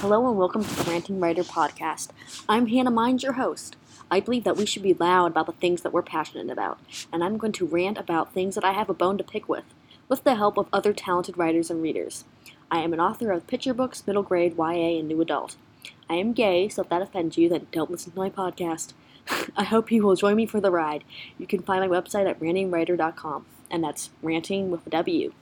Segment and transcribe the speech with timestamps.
[0.00, 2.10] Hello and welcome to the Ranting Writer podcast.
[2.48, 3.74] I'm Hannah Mind, your host.
[4.12, 6.78] I believe that we should be loud about the things that we're passionate about,
[7.12, 9.64] and I'm going to rant about things that I have a bone to pick with,
[10.08, 12.24] with the help of other talented writers and readers.
[12.70, 15.56] I am an author of picture books, middle grade, YA, and new adult.
[16.08, 18.92] I am gay, so if that offends you, then don't listen to my podcast.
[19.56, 21.02] I hope you will join me for the ride.
[21.38, 25.32] You can find my website at rantingwriter.com, and that's ranting with a W.